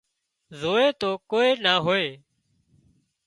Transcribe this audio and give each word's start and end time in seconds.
زووي 0.59 0.87
تو 1.01 1.09
ڪوئي 1.31 1.49
نا 1.63 1.73
هوئي 1.85 2.09